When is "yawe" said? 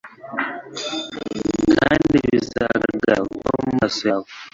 4.11-4.29